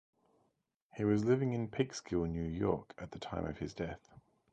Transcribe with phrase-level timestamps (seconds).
[0.95, 4.09] He was living in Peekskill, New York, at the time of his death.